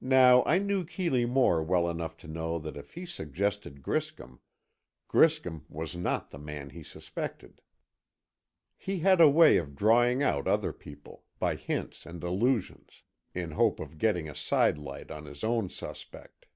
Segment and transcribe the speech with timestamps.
[0.00, 4.38] Now I knew Keeley Moore well enough to know that if he suggested Griscom,
[5.08, 7.60] Griscom was not the man he suspected.
[8.76, 13.02] He had a way of drawing out other people, by hints and allusions,
[13.34, 16.46] in hope of getting a side light on his own suspect.